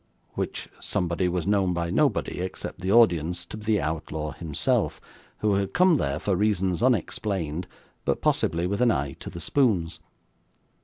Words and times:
which 0.33 0.67
somebody 0.79 1.29
was 1.29 1.45
known 1.45 1.75
by 1.75 1.91
nobody 1.91 2.41
(except 2.41 2.79
the 2.81 2.91
audience) 2.91 3.45
to 3.45 3.55
be 3.55 3.65
the 3.65 3.79
outlaw 3.79 4.31
himself, 4.31 4.99
who 5.41 5.53
had 5.53 5.73
come 5.73 5.97
there, 5.97 6.17
for 6.17 6.35
reasons 6.35 6.81
unexplained, 6.81 7.67
but 8.03 8.19
possibly 8.19 8.65
with 8.65 8.81
an 8.81 8.89
eye 8.89 9.13
to 9.19 9.29
the 9.29 9.39
spoons. 9.39 9.99